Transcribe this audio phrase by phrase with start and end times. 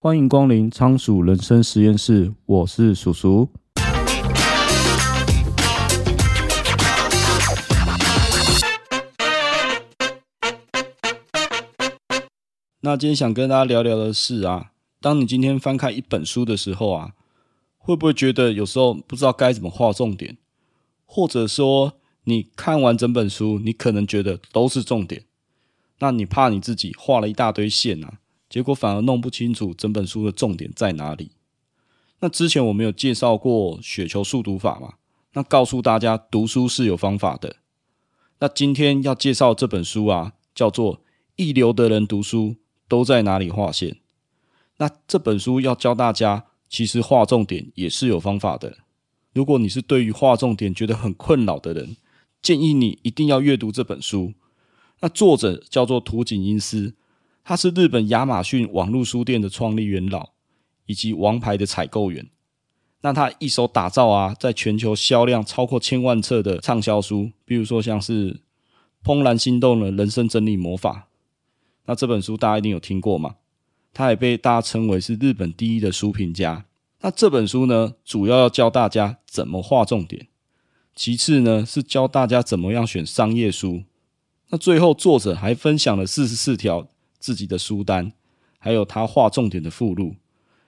[0.00, 3.50] 欢迎光临仓鼠人生实验室，我是鼠鼠。
[12.80, 17.14] 那今天想跟大家聊聊的是啊，当你今天翻开一本书的时候啊，
[17.76, 20.38] 会不会觉得有时候不知道该怎么画重点，
[21.06, 25.24] 或者说你看完整本书，你可能觉得都是重点，
[25.98, 28.20] 那你怕你自己画了一大堆线啊？
[28.48, 31.32] 结果反而弄不清楚整本书的重点在哪里。
[32.20, 34.94] 那之前我们有介绍过雪球速读法嘛？
[35.34, 37.56] 那告诉大家读书是有方法的。
[38.40, 40.96] 那今天要介绍这本书啊，叫做
[41.36, 42.56] 《一流的人读书
[42.88, 43.90] 都在哪里划线》。
[44.78, 48.78] 那这本书要教大家，其实划重点也是有方法的。
[49.34, 51.96] 如果你是对于划重点觉得很困扰的人，
[52.40, 54.32] 建议你一定要阅读这本书。
[55.00, 56.94] 那作者叫做土井英司。
[57.48, 60.32] 他是日本亚马逊网络书店的创立元老，
[60.84, 62.28] 以及王牌的采购员。
[63.00, 68.34] 那他一手打造啊，在全球销量超过千万册的畅销书，比如说像是
[69.02, 70.92] 《怦然心动的人生整理魔法》。
[71.86, 73.36] 那这本书大家一定有听过嘛？
[73.94, 76.66] 他也被大家称为是日本第一的书评家。
[77.00, 80.28] 那这本书呢，主要要教大家怎么画重点，
[80.94, 83.84] 其次呢是教大家怎么样选商业书。
[84.50, 86.86] 那最后作者还分享了四十四条。
[87.18, 88.12] 自己的书单，
[88.58, 90.16] 还有他画重点的附录，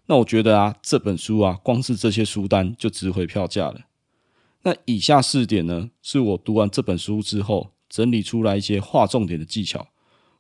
[0.06, 3.83] 那我觉得啊，这本书啊，光是这些书单就值回票价了。
[4.62, 9.89] 那以下四点呢，是我读完这本书之后整理出来一些画重点的技巧，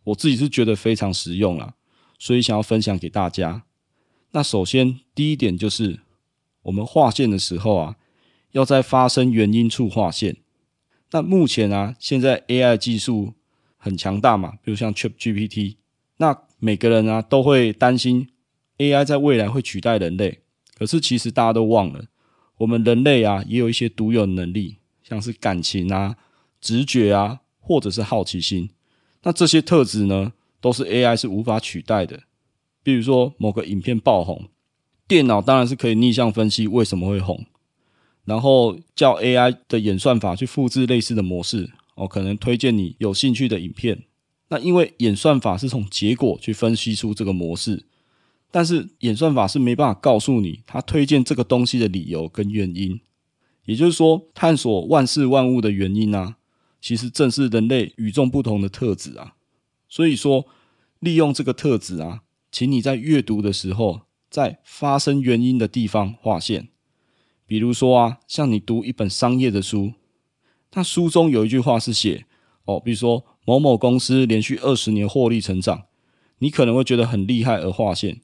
[0.04, 1.74] 我自己是觉得非常实用啦，
[2.18, 3.64] 所以想要分享给大家。
[4.32, 6.00] 那首先第一点就是，
[6.62, 7.96] 我们画线的时候啊，
[8.52, 10.36] 要在发生原因处画线。
[11.12, 13.34] 那目前啊，现在 AI 技术
[13.76, 15.76] 很强大嘛，比如像 ChatGPT。
[16.20, 18.28] 那每个人啊都会担心
[18.76, 20.40] AI 在未来会取代人类，
[20.78, 22.04] 可是其实大家都忘了，
[22.58, 26.16] 我们人类啊也有一些独有的能力，像是感情啊、
[26.60, 28.68] 直觉啊，或者是好奇心。
[29.22, 32.20] 那这些特质呢，都是 AI 是无法取代的。
[32.82, 34.48] 比如说某个影片爆红，
[35.08, 37.46] 电脑当然是可以逆向分析为什么会红，
[38.26, 44.02] 然后叫 AI 的演算法去复制类似的模式，哦，可能推荐你有兴趣的影片。
[44.52, 47.84] 那因为演算法是从结果去分析出这个模式，
[48.50, 53.00] 但是演算法是没办法告诉你他推荐这个东西的理由跟原因。
[53.66, 56.36] 也就是说，探索万事万物的原因啊，
[56.80, 59.36] 其实正是人类与众不同的特质啊。
[59.88, 60.46] 所以说，
[60.98, 66.70] 利用这个特质啊，请你在阅读的时候，在发生原因的地方划线。
[67.46, 69.92] 比如说啊，像你读一本商业的书，
[70.72, 72.26] 那书中有一句话是写
[72.64, 73.24] 哦，比如说。
[73.44, 75.84] 某某公司连续二十年获利成长，
[76.38, 78.20] 你可能会觉得很厉害而划线。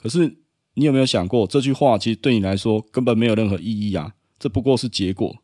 [0.00, 0.38] 可是
[0.74, 4.14] 你有没有想过，这句话其实对你来说根本没有任何意义啊？
[4.38, 5.36] 这不过是结果。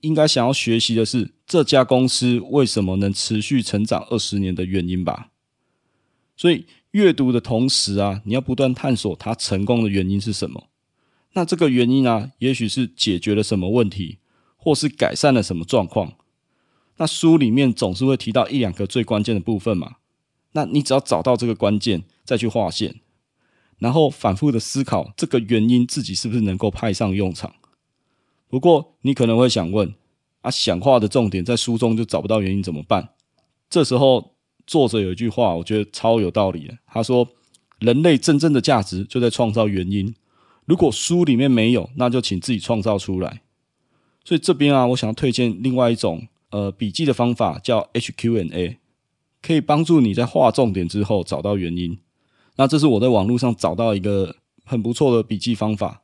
[0.00, 5.28] 应该想要学习的是这家公司为什么能持续成长二十年的原因吧。
[6.36, 10.68] 所以阅读的同时啊，你要不断探索它成功的原因是什么。
[11.34, 14.18] 那这个原因啊，也许是解决了什么问题，
[14.56, 16.14] 或是改善了什么状况。
[17.00, 19.96] 那书里面总是会提到一两个最关键的部分嘛，
[20.52, 23.00] 那你只要找到这个关键，再去画线，
[23.78, 27.54] 然后反复的思考这个原因自己是不是能够派上用场。
[28.48, 29.94] 不过你可能会想问，
[30.42, 33.08] 啊，想画的重点在书中就找不到原因怎么办？
[33.70, 34.34] 这时候
[34.66, 37.26] 作者有一句话，我觉得超有道理的，他说：
[37.78, 40.14] 人类真正的价值就在创造原因，
[40.66, 43.40] 如果书里面没有，那就请自己创造出来。
[44.22, 46.28] 所以这边啊，我想要推荐另外一种。
[46.50, 48.78] 呃，笔记的方法叫 H Q N A，
[49.40, 51.98] 可以帮助你在画重点之后找到原因。
[52.56, 56.02] 那这是我在网络上找到一个很不错的笔记方法，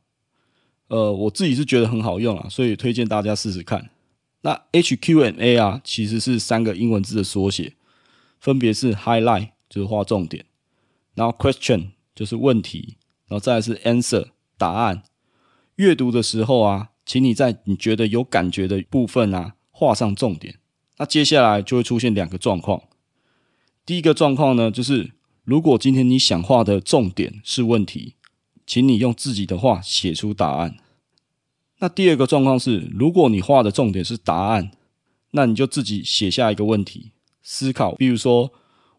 [0.88, 3.90] 呃，我自己是觉得很好用啊，所以推荐大家试试看。
[4.42, 7.74] 那 H Q N A 啊，其实是三个英文字的缩写，
[8.38, 10.44] 分别是 Highlight 就是画重点，
[11.16, 12.96] 然后 Question 就是问题，
[13.26, 15.02] 然后再是 Answer 答案。
[15.74, 19.55] 阅读的时候啊，请你在你觉得有感觉的部分啊。
[19.78, 20.58] 画上重点，
[20.96, 22.84] 那接下来就会出现两个状况。
[23.84, 25.12] 第一个状况呢，就是
[25.44, 28.14] 如果今天你想画的重点是问题，
[28.66, 30.78] 请你用自己的话写出答案。
[31.80, 34.70] 那第二个状况是，如果你画的重点是答案，
[35.32, 37.12] 那你就自己写下一个问题，
[37.42, 38.50] 思考，比如说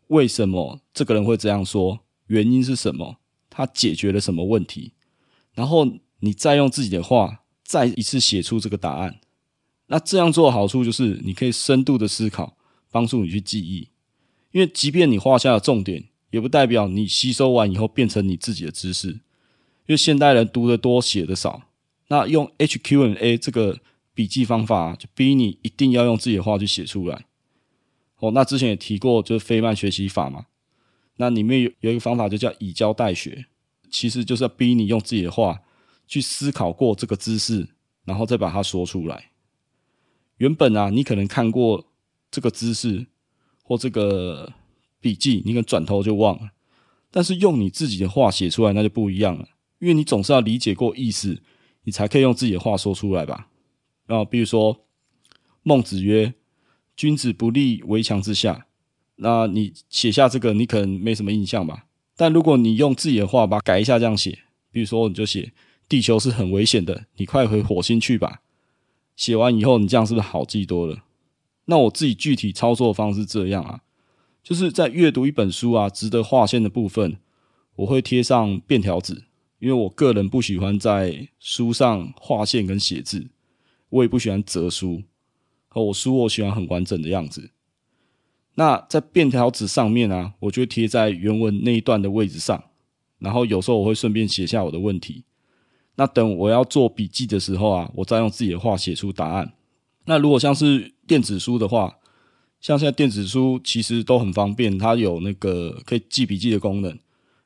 [0.09, 3.17] 为什么这个人会这样说，原因是什么，
[3.49, 4.93] 他解决了什么问题，
[5.53, 5.87] 然后
[6.19, 9.19] 你再用自己的话再一次写出这个答案。
[9.87, 12.57] 那这样做的好处就是，你可以深度的思考，
[12.91, 13.89] 帮助你去记忆。
[14.51, 19.09] 因为即便你画下了重点，也不代表你吸收完以后变成你自己的知识。
[19.09, 21.63] 因为现代人读得多，写得少，
[22.09, 23.79] 那用 HQNA 这个
[24.13, 27.25] 笔记方法，就逼你一定要用自己的话去写出来。
[28.19, 30.47] 哦，那之前也提过，就是费曼学习法嘛。
[31.15, 33.45] 那里面有有一个方法，就叫以教代学，
[33.89, 35.61] 其实就是要逼你用自己的话
[36.07, 37.69] 去思考过这个知识，
[38.03, 39.31] 然后再把它说出来。
[40.37, 41.85] 原本啊，你可能看过
[42.31, 43.07] 这个姿势
[43.63, 44.53] 或这个
[44.99, 46.51] 笔记，你可能转头就忘了。
[47.09, 49.47] 但是用你自己的话写出来，那就不一样了，
[49.79, 51.41] 因为你总是要理解过意思，
[51.83, 53.47] 你才可以用自己的话说出来吧。
[54.05, 54.85] 然后，比如说
[55.63, 56.33] 孟子曰
[56.95, 58.67] ：“君子不立围墙之下。”
[59.19, 61.85] 那你写下这个，你可能没什么印象吧？
[62.15, 64.37] 但如果你用自己的话把它改一下，这样写，
[64.71, 65.51] 比如说你就写
[65.89, 68.41] “地球是很危险的，你快回火星去吧”。
[69.17, 71.03] 写完以后，你这样是不是好记多了？
[71.65, 73.81] 那我自己具体操作方式这样啊，
[74.41, 77.17] 就是在阅读一本书啊，值得划线的部分，
[77.75, 79.23] 我会贴上便条纸，
[79.59, 83.27] 因为我个人不喜欢在书上划线跟写字，
[83.89, 85.01] 我也不喜欢折书，
[85.67, 87.49] 和我书我喜欢很完整的样子。
[88.53, 92.63] 那在便条纸上面啊，我就贴在原文那一段的位置上，
[93.19, 95.25] 然后有时候我会顺便写下我的问题。
[95.97, 99.53] 那等我要做笔记的时候啊，我再用自己的话写出答案。
[100.05, 101.97] 那如果像是电子书的话，
[102.61, 106.97] 像现在电子书其实都很方便，它有那个可以记笔记的功能。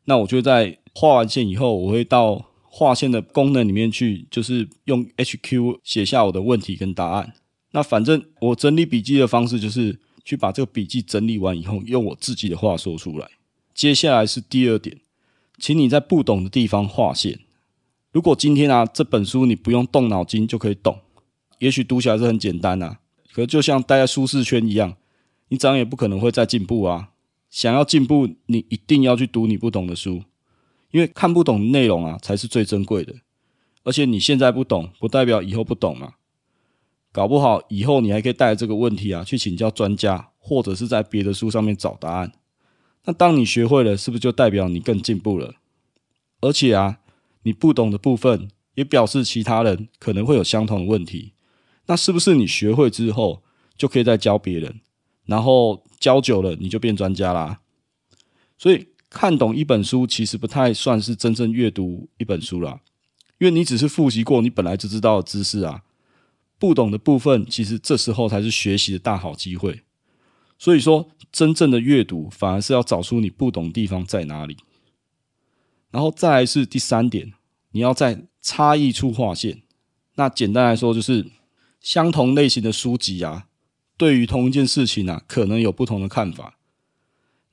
[0.06, 7.34] 那我就在画完线以后，我会到划线的功能里面去，就是用 HQ 写下我的问题跟答案。
[7.72, 10.00] 那反正我整理笔记的方式就是。
[10.24, 13.28] 去把这个笔记整理完以后，用我自己的话说出来。
[13.74, 15.00] 接下来是第二点，
[15.58, 17.40] 请你在不懂的地方划线。
[18.12, 21.00] 如果今天啊这本书你不用动脑筋就可以懂，
[21.60, 23.00] 也许读起来是很简单啊，
[23.32, 24.96] 可就像待在舒适圈一样，
[25.48, 27.10] 你长也不可能会再进步啊。
[27.50, 30.24] 想要进步，你一定要去读你不懂的书，
[30.92, 33.14] 因为看不懂内容啊才是最珍贵的。
[33.84, 36.14] 而且你现在不懂，不代表以后不懂嘛。
[37.12, 42.32] 搞不好以后你还可以带着这个问题啊去请教专家，或者是在别的书上面找答案。
[43.04, 45.56] 那当你学会了，是不是就代表你更进步了？
[46.40, 47.00] 而且啊，
[47.44, 51.34] 你不懂的部分也表示其他人可能会有相同的问题。
[51.88, 53.44] 那是不是你学会之后
[53.76, 54.82] 就可以再教别人？
[55.26, 57.62] 然后教久了你就变专家啦？
[58.58, 62.82] 所以看懂一本书其实不太算是真正阅读一本书啦，
[63.40, 65.84] 因为你只是复习过你本来就知道的知识啊。
[66.60, 69.82] 不懂的部分，其实这时候才是学习的大好机会。
[70.60, 74.58] 所以说，真正的阅读反而是要找出你不懂的地方在哪里。
[75.92, 77.34] 然后再来是第三点，
[77.72, 79.62] 你要在差异处划线。
[80.16, 81.30] 那简单来说，就是
[81.80, 83.48] 相同类型的书籍啊，
[83.98, 86.58] 对于同一件事情啊，可能有不同的看法。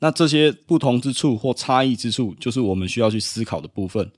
[0.01, 4.13] 那这些不同之处或差异之处，就是我们需要去思考的部分。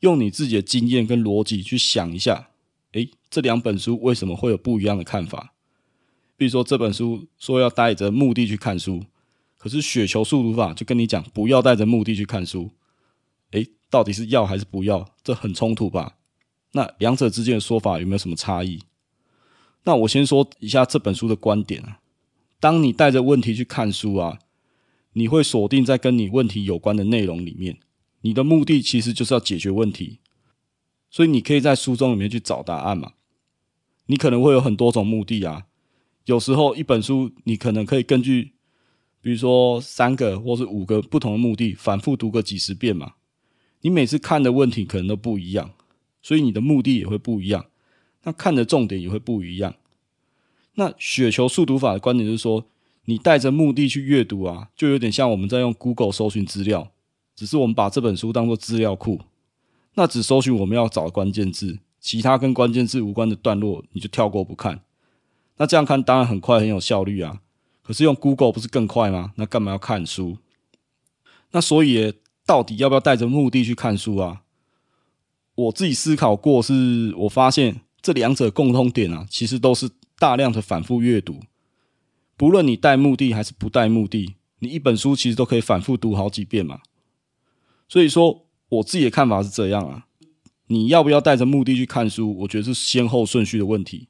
[0.00, 2.50] 用你自己的经验跟逻辑去想一下。
[2.92, 5.54] 诶，这两本书为什么会有不一样的看法？
[6.36, 9.04] 比如说这本书说要带着目的去看书，
[9.56, 12.70] 可是雪球速读法就跟你讲不要带着目的去看书。
[13.52, 15.14] 诶，到底是要还是不要？
[15.22, 16.16] 这很冲突吧？
[16.72, 18.82] 那两者之间的说法有没有什么差异？
[19.84, 22.00] 那我先说一下这本书的观点啊。
[22.60, 24.38] 当你带着问题去看书啊，
[25.14, 27.78] 你会锁定在跟你问题有关的内容里面，
[28.20, 30.18] 你的目的其实就是要解决问题。
[31.08, 33.12] 所以你可以在书中里面去找答案嘛？
[34.06, 35.66] 你可能会有很多种目的啊。
[36.26, 38.52] 有时候一本书你可能可以根据，
[39.22, 43.14] 比如说三个或是五个不同的目的，反复读个几十遍嘛。
[43.80, 45.70] 你每次看的问题可能都不一样，
[46.22, 47.66] 所以你的目的也会不一样。
[48.24, 49.74] 那看的重点也会不一样。
[50.74, 52.66] 那雪球速读法的观点就是说，
[53.06, 56.90] 你带着目的去阅读啊，就有点像我们在用 Google 搜寻资料，
[57.34, 59.20] 只是我们把这本书当做资料库。
[59.94, 64.82] 那只搜寻我们要找的关键字，其他跟关键字无关的段落你就跳过不看。
[65.56, 67.40] 那这样看当然很快很有效率啊，
[67.82, 69.32] 可是用 Google 不是更快吗？
[69.36, 70.38] 那干嘛要看书？
[71.50, 72.14] 那所以
[72.48, 74.40] 到底要不要带着目的去看书啊？
[75.54, 81.40] 我自己思考过，是我发现这两者共通点啊，其实都是大量的反复阅读。
[82.38, 86.80] 不论你带目的还是不带目的，你一本书其实都可以反复读好几遍嘛。
[87.86, 88.46] 所以说。
[88.70, 90.04] 我自己的看法是这样啊，
[90.66, 92.40] 你要不要带着目的去看书？
[92.40, 94.08] 我觉得是先后顺序的问题。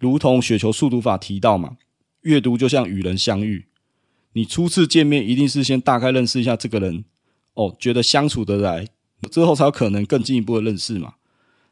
[0.00, 1.76] 如同雪球速读法提到嘛，
[2.22, 3.68] 阅读就像与人相遇，
[4.32, 7.04] 你初次见面一定是先大概认识一下这个人，
[7.54, 8.86] 哦，觉得相处得来，
[9.30, 11.14] 之后才有可能更进一步的认识嘛。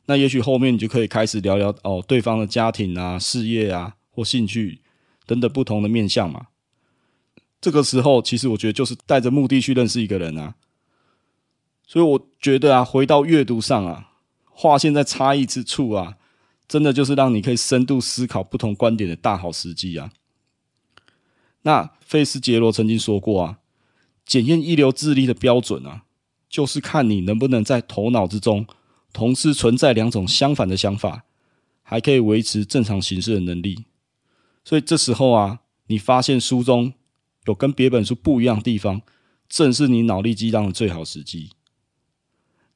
[0.06, 4.80] 那也许后面你就可以开始聊聊哦，对方的家庭啊、事业啊或兴趣
[5.26, 6.46] 等等不同的面向嘛。
[7.60, 10.54] 这个时候，其实我觉得就是带着目的去认识一个人啊。
[11.86, 14.10] 所以我觉得啊，回到阅读上啊，
[14.44, 16.16] 划线在差异之处啊，
[16.66, 20.10] 真的就是让你可以深度思考不同观点的大好时机啊。
[21.62, 23.58] 那费斯杰罗曾经说过啊，
[24.24, 26.04] 检验一流智力的标准啊，
[26.48, 28.66] 就是看你能不能在头脑之中
[29.12, 31.24] 同时存在两种相反的想法，
[31.82, 33.84] 还可以维持正常行事的能力。
[34.64, 36.92] 所以这时候啊，你发现书中
[37.46, 39.02] 有跟别本书不一样的地方，
[39.48, 41.50] 正是你脑力激荡的最好时机。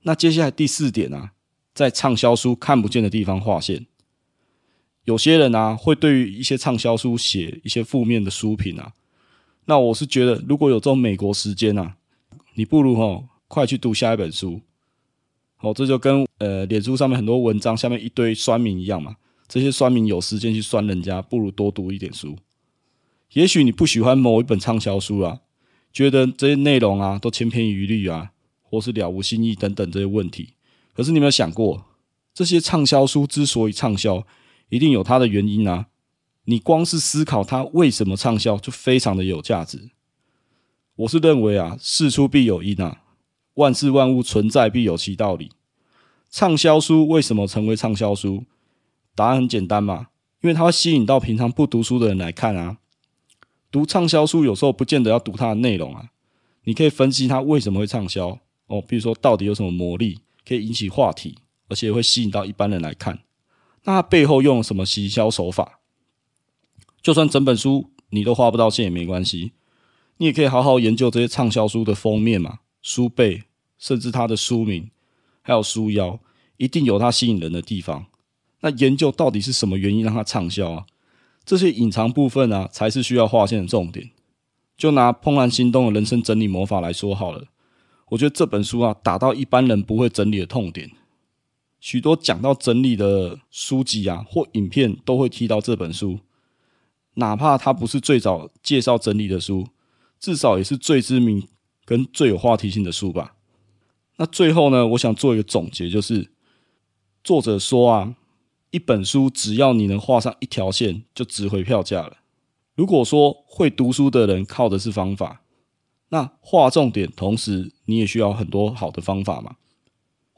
[0.03, 1.33] 那接下来第四点啊，
[1.75, 3.87] 在畅销书看不见的地方划线。
[5.05, 8.93] 有些人啊，会对于一些畅销书写一些负面的书评啊。
[9.65, 11.97] 那我是觉得，如果有这种美国时间啊，
[12.55, 14.61] 你不如哦快去读下一本书。
[15.61, 19.17] 哦，这就跟呃脸书上面很多文章下面一堆酸民一样嘛。
[19.49, 22.37] 这些酸民有时间去酸人家，不如多读一点书。
[23.33, 25.41] 也许你不喜欢某一本畅销书啊，
[25.93, 28.31] 觉得这些内容啊都千篇一律啊。
[28.65, 30.55] 或是了无新意等等这些问题，
[30.95, 31.85] 可是你有没有想过，
[32.33, 34.27] 这些畅销书之所以畅销，
[34.73, 35.89] 一定有它的原因啊！
[36.47, 39.91] 你光是思考它为什么畅销，就非常的有价值。
[40.97, 43.03] 我是认为啊，事出必有因啊，
[43.57, 45.51] 万事万物存在必有其道理。
[46.31, 48.45] 畅销书为什么成为畅销书？
[49.15, 50.07] 答案很简单嘛，
[50.41, 52.79] 因为它会吸引到平常不读书的人来看啊。
[53.71, 56.09] 读畅销书有时候不见得要读它的内容啊，
[56.65, 58.39] 你可以分析它为什么会畅销。
[58.69, 61.37] 哦，比如说到底有什么魔力可以引起话题，
[61.69, 63.19] 而且会吸引到一般人来看？
[63.85, 65.81] 那它背后用了什么行销手法？
[67.03, 69.53] 就算整本书你都画不到线也没关系，
[70.19, 73.43] 你也可以好好研究这些畅销书的封面嘛、书背，
[73.79, 74.91] 甚至它的书名，
[75.41, 76.21] 还有书腰，
[76.59, 78.07] 一定有它吸引人的地方。
[78.61, 80.87] 那研究到底是什么原因让它畅销啊？
[81.45, 84.11] 这些隐藏部分啊，才是需要划线的重点。
[84.77, 87.47] 就拿《怦然心动的人生整理魔法》来说好了。
[88.11, 90.91] 我觉得这本书啊，打到一般人不会整理的痛点。
[91.83, 96.21] 许多讲到整理的书籍啊，或影片都会提到这本书，
[97.15, 99.67] 哪怕它不是最早介绍整理的书，
[100.21, 101.49] 至少也是最知名
[101.85, 103.35] 跟最有话题性的书吧。
[104.19, 106.31] 那最后呢，我想做一个总结，就是
[107.25, 108.15] 作者说啊，
[108.71, 112.19] 一本书只要你能画上一条线，就值回票价了。
[112.77, 115.43] 如果说会读书的人靠的是方法。
[116.11, 119.57] 那画重点，同时你也需要很多好的方法嘛。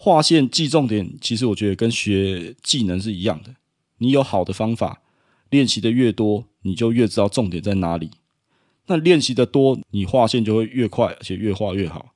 [0.04, 3.54] 画线记重点，其实我觉得跟学技能是一样的。
[3.96, 5.00] 你有好的方法，
[5.48, 8.10] 练习的越多，你就越知道重点在哪里。
[8.88, 12.12] 那练习的多，你画线就会越快，而且越画越好。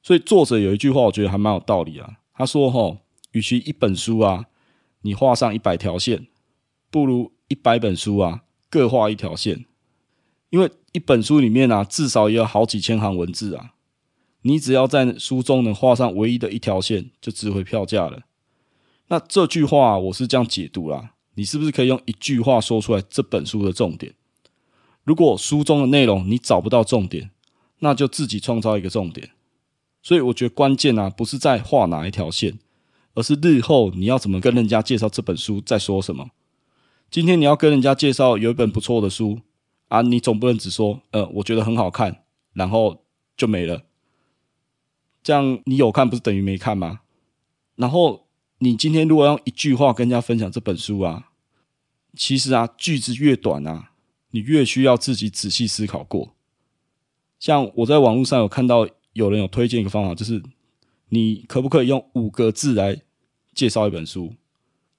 [0.00, 2.18] 所以作者有一句话，我觉得还蛮有道理啊。
[2.32, 2.98] 他说：“吼，
[3.32, 4.44] 与其一本书啊，
[5.00, 6.28] 你画上一百条线，
[6.92, 9.64] 不如一百本书啊，各画一条线。”
[10.50, 13.72] 因为一本书里面啊，至少也有好几千行文字啊，
[14.46, 18.22] 你只要在书中能画上唯一的一条线，就值回票价了。
[19.08, 24.14] 那这句话我是这样解读啦，你是不是可以用一句话说出来这本书的重点？
[25.02, 27.30] 如果书中的内容你找不到重点，
[27.80, 29.30] 那就自己创造一个重点。
[30.02, 32.58] 所以我觉得关键啊，不是在画哪一条线，
[33.14, 36.28] 而是日后你要怎么跟人家介绍这本书，在说什么。
[37.10, 39.40] 今天你要跟人家介绍有一本不错的书。
[39.88, 42.24] 啊，你总不能只说，呃，我觉得很好看，
[42.54, 43.04] 然后
[43.36, 43.82] 就没了。
[45.26, 47.00] 这样你有看不是等于没看吗？
[47.74, 48.28] 然后
[48.60, 51.30] 你今天如果用一句话跟人家分享这本书啊，
[52.14, 53.90] 其实啊，句子越短啊，
[54.30, 56.36] 你越需要自己仔细思考过。
[57.40, 60.40] 像我在网络上有看到有人有推荐一个方法，就是
[61.08, 62.96] 你可不可以用五个字来
[63.52, 64.32] 介绍一本书？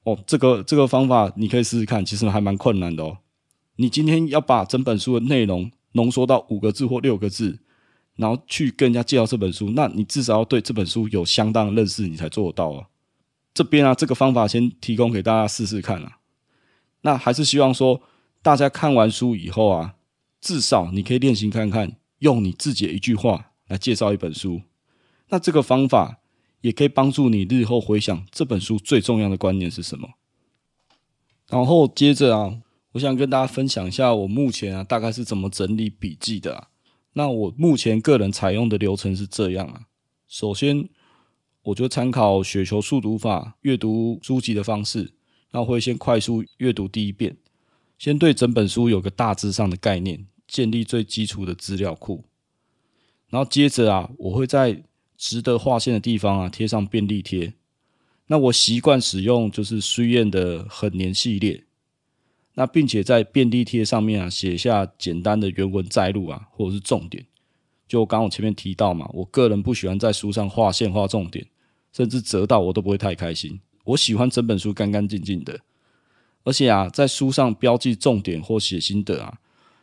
[0.04, 3.20] 哦，这个这个方法你可以试试看，其实还蛮困难的哦。
[3.78, 7.60] 你今天要把整本书的内容浓缩到五个字或六个字，
[8.18, 12.88] 然后去跟人家介绍这本书，那你至少要对这本书有相当的认识，你才做得到啊。
[13.54, 16.18] 这边啊，这个方法先提供给大家试试看啊。
[17.02, 18.02] 那还是希望说，
[18.42, 19.96] 大家看完书以后啊，
[20.42, 24.62] 至少你可以练习看看，用你自己的一句话来介绍一本书。
[25.30, 26.20] 那这个方法
[26.62, 30.10] 也可以帮助你日后回想这本书最重要的观念是什么。
[31.50, 32.60] 然后接着啊。
[32.94, 36.70] 我想跟大家分享一下我目前啊大概是怎么整理笔记的啊。
[37.18, 39.88] 那我目前个人采用的流程是这样啊。
[40.28, 40.88] 首先，
[41.64, 45.12] 我就参考雪球速读法阅读书籍的方式，
[45.50, 47.36] 那会先快速阅读第一遍，
[47.98, 52.24] 先对整本书有个大致上的概念，建立最基础的资料库。
[53.30, 54.84] 然后接着啊，我会在
[55.18, 57.52] 值得划线的地方啊贴上便利贴。
[58.28, 61.64] 那我习惯使用就是书燕的很年系列。
[62.60, 67.24] 那并且在便利贴上面啊写下简单的原文摘录啊，或者是重点。
[67.88, 71.46] 就刚我前面提到嘛，我个人不喜欢在书上画线画重点，
[71.94, 73.62] 甚至折到我都不会太开心。
[73.84, 75.60] 我喜欢整本书干干净净的，
[76.44, 79.38] 而且啊，在书上标记重点或写心得啊，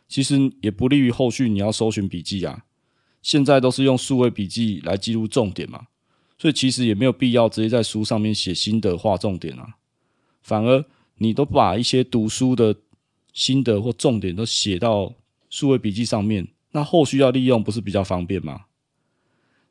[0.09, 2.65] 其实也不利于后续你要搜寻笔记啊。
[3.21, 5.87] 现在都是用数位笔记来记录重点嘛，
[6.37, 9.77] 所以其实也没有必要直接在书上面写心得画重点啊，
[10.43, 10.85] 反而
[11.17, 12.75] 你都把一些读书的
[13.33, 15.13] 心得或重点都写到
[15.49, 18.65] 数位笔记上面，那后续要利用不是比较方便吗？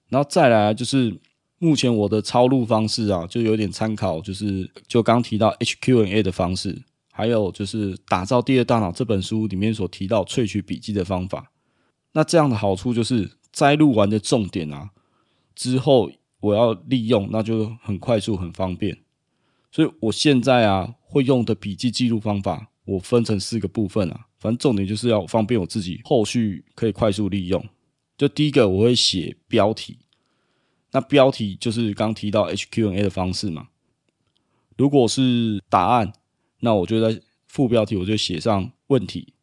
[0.08, 1.18] 然后再来就是
[1.58, 11.50] 目前我的抄录方式啊，就有点参考，就是就刚提到 H Q N A 的方式，还有就是打造第二大脑这本书里面所提到萃取笔记的方法。
[12.12, 13.30] 那这样的好处就是。
[13.54, 14.90] 摘录完的重点啊，
[15.54, 16.10] 之后
[16.40, 18.98] 我要利用，那就很快速、很方便。
[19.70, 24.26] 所以我现在啊，会用的笔记记录方法，我分成四个部分啊。
[24.40, 27.64] 反正重点就是要方便我自己后续可以快速利用。
[28.18, 29.96] 就第一个，我会写标题。
[30.90, 33.68] 那标题就是刚提到 H Q N A 的方式嘛。
[34.76, 36.12] 如果是答案，
[36.58, 39.34] 那我就在副标题我就写上问题。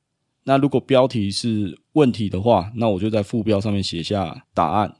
[0.43, 4.97] 那如果标题是问题的话，那我就在副标上面写下答案。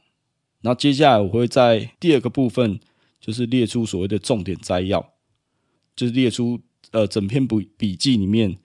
[0.62, 2.80] 然后接下来我会在第二个部分，
[3.20, 5.11] 就是列出所谓的重点摘要，
[5.94, 8.56] 就是列出呃整篇笔笔记里面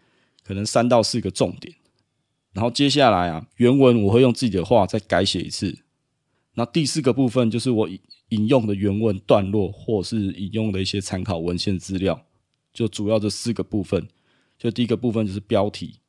[0.43, 1.75] 可能三到四个重点。
[2.53, 5.79] 然后接下来啊，原文我会用自己的话再改写一次。
[6.55, 7.87] 那第四个部分就是我
[8.29, 12.25] 引用的原文段落，或是引用的一些参考文献资料，
[12.73, 14.07] 就主要这四个部分。
[14.57, 15.99] 就第一个部分就是标题。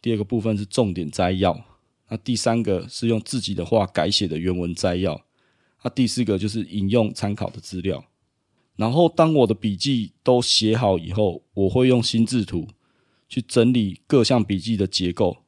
[0.00, 1.62] 第二个部分是重点摘要，
[2.08, 5.20] 那第三个是用自己的话改写的原文摘要，
[5.82, 8.02] 那第四个就是引用参考的资料。
[8.78, 12.68] 然后当我的笔记都写好以后，我会用心智图
[13.28, 15.38] 去整理各项笔记的结构。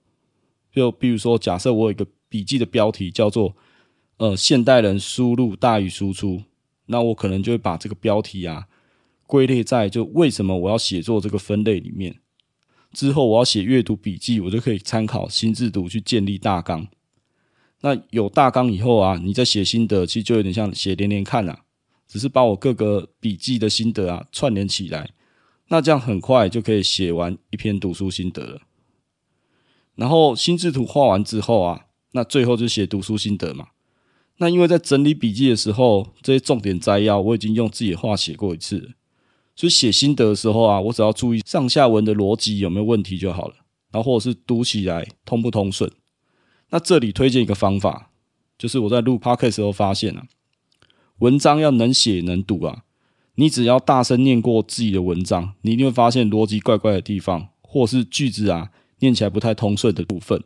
[0.74, 3.54] 就比如说，假设我有一个笔记的标题叫做
[4.18, 6.42] “呃，现代人输入大于输出”，
[6.86, 8.66] 那我可能就会把这个标题啊
[9.28, 12.16] 归类在就为什么我要写作这个分类里面。
[12.92, 16.88] 之后我要写阅读笔记，我就可以参考心智图去建立大纲。
[17.82, 21.62] 那有大纲以后啊，你再写心得，其实就有点像写连连看啊，
[22.10, 25.10] 只是把我各个笔记的心得啊串联起来。
[25.68, 28.62] 那这样很快就可以写完一篇读书心得了。
[29.94, 33.68] 然后心智图画完之后啊，那最后就写读书心得嘛。
[34.38, 38.88] 那因为在整理笔记的时候，这些重点摘要我已经用自己的话写过一次了。
[39.54, 43.54] 所以写心得的时候啊，我只要注意上下文的逻辑有没有问题就好了，
[43.92, 45.88] 然后或者是读起来通不通顺。
[46.70, 48.10] 那这里推荐一个方法，
[48.58, 50.26] 就是我在录 podcast 时候发现啊，
[51.20, 52.84] 文章要能写能读啊，
[53.36, 60.42] 你只要大声念过自己的文章，你一定会发现逻辑怪怪的地方，或是句子啊念起来不太通顺的部分。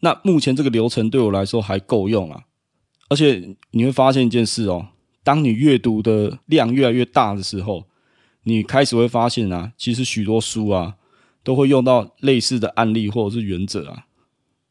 [0.00, 2.44] 那目前这个流程对我来说还够用啊，
[3.08, 4.88] 而且你会发现一件事哦。
[5.24, 7.86] 当你阅读的量越来越大的时候，
[8.42, 10.96] 你开始会发现啊，其实许多书啊
[11.44, 14.06] 都会用到类似的案例或者是原则啊。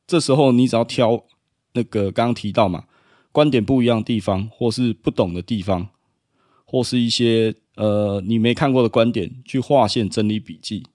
[0.05, 1.23] 这时候你只要挑
[1.73, 2.83] 那个刚刚提到嘛，
[3.31, 5.89] 观点不一样的地方，或是不懂的地方，
[6.65, 10.85] 或是一些呃你没看过的观点，去划线整理笔记。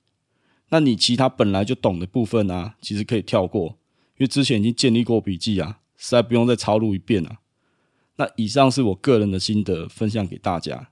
[0.68, 3.78] 那你其他本来就懂的部分啊，其实可以跳过，
[4.18, 7.38] 因为之前已经建立过笔记啊，实在不用再抄录一遍啊。
[8.16, 10.88] 那以上是我个人的心得，分享给大家。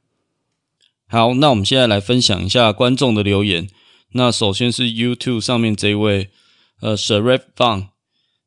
[1.06, 3.68] 好，那我们现在来分享一下观众的留言。
[4.12, 6.30] 那首先是 YouTube 上面这位，
[6.80, 7.93] 呃，Sharif Fang。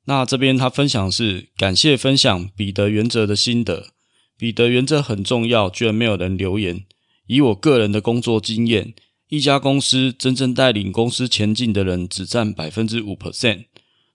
[0.08, 3.92] 那这边他分享是感谢分享彼得原则的心得。
[4.38, 6.84] 彼得原则很重要，居然没有人留言。
[7.28, 8.94] 以我个人的工作经验，
[9.30, 13.66] 一家公司真正带领公司前进的人只占百分之五 percent。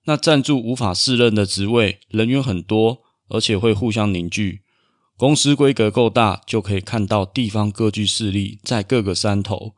[0.04, 3.02] 那站住无法胜任的职位，人员很多。
[3.28, 4.60] 而且会互相凝聚。
[5.16, 9.72] 公司规格够大，就可以看到地方各具势力在各个山头。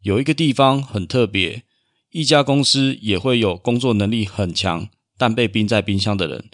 [0.00, 1.64] 有一个地方很特别，
[2.12, 6.50] 一家公司也会有工作能力很强，但被冰在冰箱的人，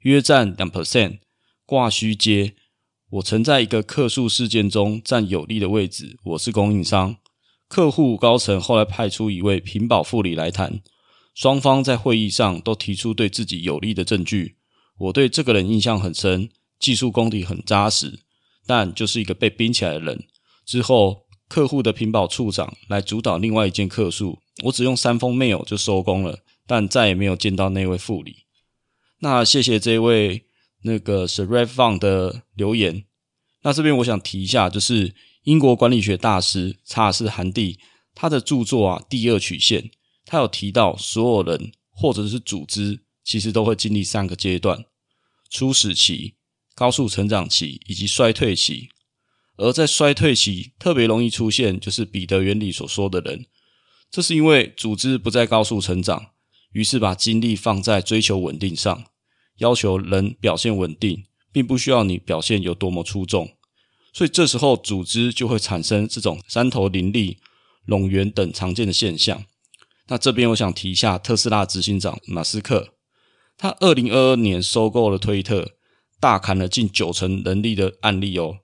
[0.00, 1.18] 约占两 percent。
[1.64, 2.54] 挂虚接，
[3.10, 7.16] 我曾在一个客诉事件中占有利的位置，我是供应商。
[7.68, 10.80] 客户高层后来派出一位屏保副理来谈，
[11.32, 14.56] 双方在会议上都提出对自己有利的证据。
[14.98, 18.18] 我对这个人印象很深，技术功底很扎实，
[18.66, 20.24] 但就是一个被冰起来的人。
[20.66, 28.44] 之后，客户的屏保处长来主导另外一件客诉，我只用三封 mail 就收工了，但再也没有见到那位副理。
[29.18, 30.44] 那谢谢这位
[30.84, 33.06] 那个 Sharif Fang 的留言。
[33.62, 37.80] 那这边我想提一下，就是英国管理学大师查尔斯·韩蒂
[38.14, 39.90] 他的著作啊，第二曲线，
[40.24, 44.84] 他有提到所有人或者是组织，其实都会经历三个阶段：
[45.50, 46.36] 初始期、
[46.76, 48.90] 高速成长期以及衰退期。
[49.56, 53.46] 而在衰退期特别容易出现，就是彼得原理所说的人。
[54.08, 56.30] 这是因为组织不再高速成长，
[56.72, 59.04] 于是把精力放在追求稳定上，
[59.58, 63.50] 要求人表现稳定，并不需要你表现有多么出众。
[64.12, 67.38] 所以这时候组织就会产生这种三头林立、
[67.86, 69.44] 冗员等常见的现象。
[70.08, 72.94] 那这边我想提一下特斯拉执行长马斯克，
[73.56, 75.76] 他二零二二年收购了推特，
[76.18, 78.58] 大砍了近九成人力的案例哦。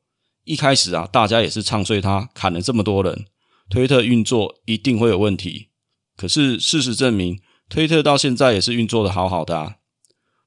[0.44, 3.26] 一开始啊，大家也是唱衰他，砍了这么多人。
[3.68, 5.68] 推特运作一定会有问题，
[6.16, 9.76] 可是事实证明，推特到现在也是运作的好好的啊。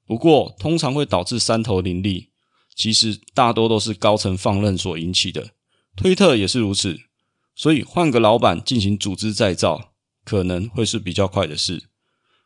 [0.06, 2.30] 不过，通常会导致三头林立，
[2.74, 5.50] 其实大多都是高层放任所引起的。
[5.96, 6.98] 推特也是如此，
[7.54, 9.92] 所以换个老板进行组织再造，
[10.24, 11.84] 可能会是比较快的事。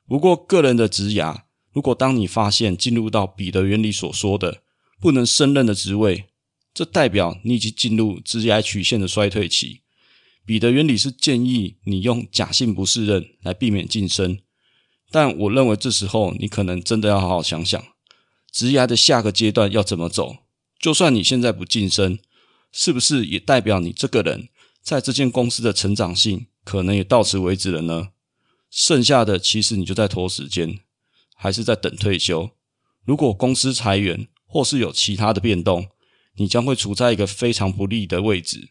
[0.07, 4.63] 不过，个人的职涯，如果当你发现进入到彼得原理所说的
[5.01, 6.27] 不能胜任的职位，
[6.75, 9.83] 这代表你已经进入职涯曲线的衰退期。
[10.45, 14.39] 彼得原理是建议你用假性不适任来避免晋升，
[15.15, 17.81] 但我认为这时候你可能真的要好好想想，
[18.51, 20.39] 职涯的下个阶段要怎么走。
[20.77, 22.19] 就算你现在不晋升，
[22.73, 24.49] 是不是也代表你这个人
[24.83, 28.09] 在这间公司的成长性可能也到此为止了呢？
[28.69, 30.81] 剩下的其实你就在拖时间，
[31.37, 32.51] 还是在等退休。
[33.05, 35.87] 如果公司裁员或是有其他的变动，
[36.35, 38.71] 你将会处在一个非常不利的位置。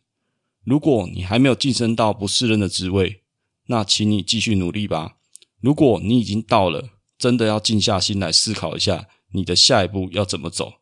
[0.66, 3.22] 如果你还没有晋升到不适任的职位，
[3.68, 5.16] 那请你继续努力吧。
[5.64, 10.74] 如果你已经到了，真的要静下心来思考一下你的下一步要怎么走。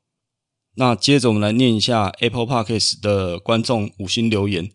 [0.74, 4.72] 那接着我们来念一下 Apple Podcast 的观众五星留言。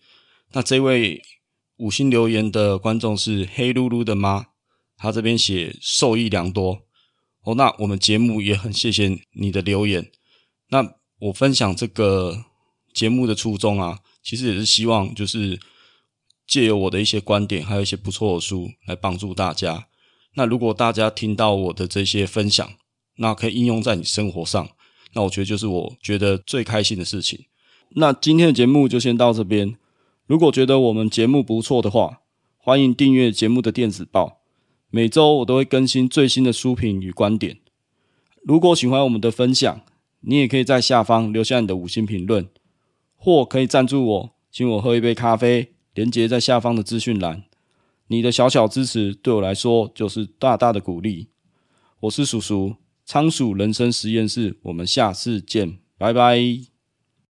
[0.52, 1.20] 那这位
[1.78, 4.46] 五星留言的观众是黑噜噜的妈，
[4.96, 6.82] 他这边写受益良多。
[7.42, 10.12] 哦，那我们节目也很谢谢你的留言。
[10.68, 12.44] 那我分享这个
[12.94, 13.98] 节目的初衷啊。
[14.22, 15.58] 其实也是希望，就是
[16.46, 19.88] 借由我的一些观点，还有一些不错的书来帮助大家。
[20.36, 22.70] 那如果大家听到我的这些分享，
[23.16, 24.68] 那可以应用在你生活上，
[25.14, 27.46] 那我觉得就是我觉得最开心的事情。
[27.90, 29.76] 那今天的节目就先到这边。
[30.26, 32.20] 如果觉得我们节目不错的话，
[32.58, 34.40] 欢迎订阅节目的电子报，
[34.90, 37.60] 每周我都会更新最新的书评与观点。
[38.42, 39.80] 如果喜欢我们的分享，
[40.20, 42.48] 你也可以在下方留下你的五星评论。
[43.16, 47.44] 或可以赞助我，请我喝一杯咖啡，连结在下方的资讯栏。
[48.08, 51.28] 你的小小支持对我来说就是大大的鼓励。
[52.00, 56.75] 我是叔叔，仓鼠人生实验室，我们下次见，拜拜。